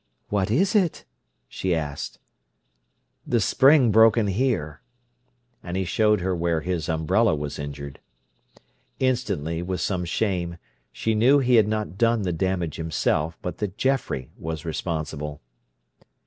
"What 0.29 0.49
is 0.49 0.73
it?" 0.73 1.05
she 1.47 1.75
asked. 1.75 2.17
"The 3.27 3.39
spring 3.39 3.91
broken 3.91 4.25
here;" 4.25 4.81
and 5.61 5.77
he 5.77 5.85
showed 5.85 6.21
her 6.21 6.35
where 6.35 6.61
his 6.61 6.89
umbrella 6.89 7.35
was 7.35 7.59
injured. 7.59 7.99
Instantly, 8.99 9.61
with 9.61 9.79
some 9.79 10.03
shame, 10.05 10.57
she 10.91 11.13
knew 11.13 11.37
he 11.37 11.53
had 11.53 11.67
not 11.67 11.99
done 11.99 12.23
the 12.23 12.33
damage 12.33 12.77
himself, 12.77 13.37
but 13.43 13.59
that 13.59 13.77
Geoffrey 13.77 14.31
was 14.39 14.65
responsible. 14.65 15.39